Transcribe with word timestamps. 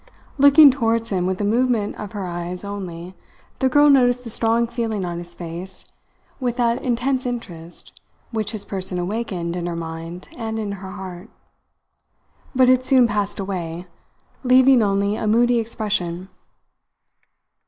Looking 0.39 0.71
towards 0.71 1.09
him 1.09 1.27
with 1.27 1.39
a 1.41 1.45
movement 1.45 1.95
of 1.95 2.13
her 2.13 2.25
eyes 2.25 2.63
only, 2.63 3.13
the 3.59 3.69
girl 3.69 3.87
noticed 3.87 4.23
the 4.23 4.31
strong 4.31 4.65
feeling 4.65 5.05
on 5.05 5.19
his 5.19 5.35
face 5.35 5.85
with 6.39 6.57
that 6.57 6.81
intense 6.81 7.23
interest 7.23 8.01
which 8.31 8.51
his 8.51 8.65
person 8.65 8.97
awakened 8.97 9.55
in 9.55 9.67
her 9.67 9.75
mind 9.75 10.27
and 10.35 10.57
in 10.57 10.71
her 10.71 10.89
heart. 10.93 11.29
But 12.55 12.67
it 12.67 12.83
soon 12.83 13.07
passed 13.07 13.39
away, 13.39 13.85
leaving 14.43 14.81
only 14.81 15.17
a 15.17 15.27
moody 15.27 15.59
expression. 15.59 16.29